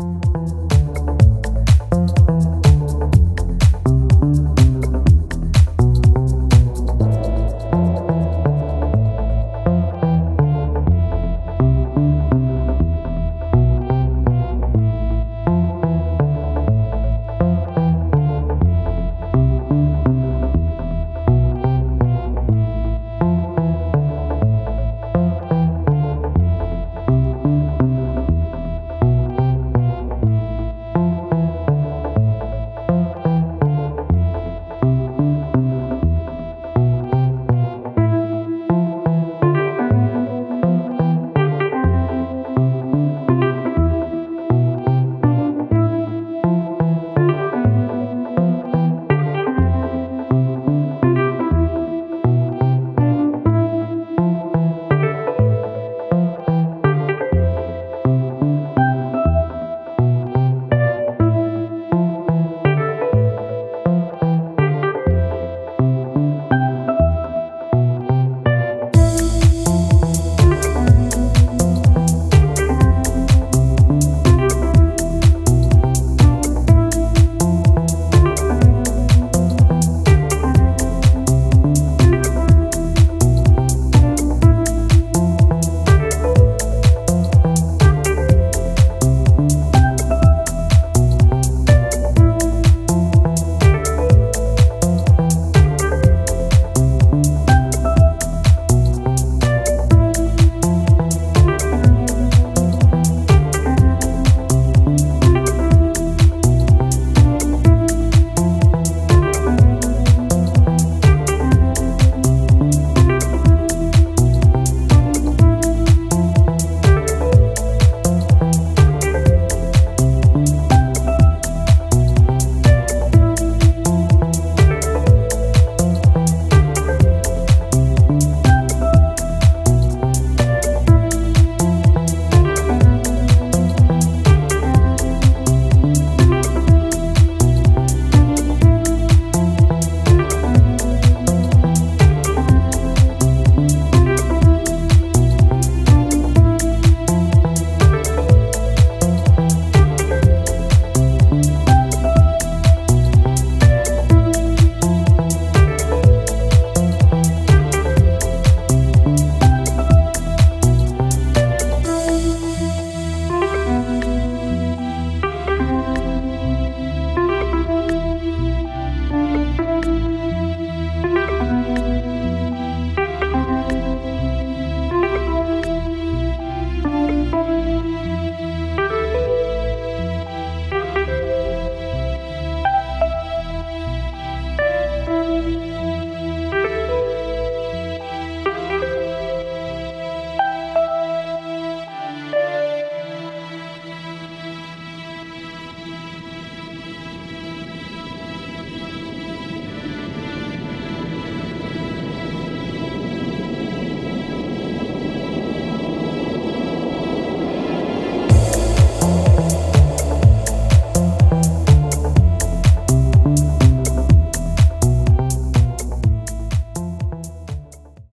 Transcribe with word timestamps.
Bye. 0.00 0.29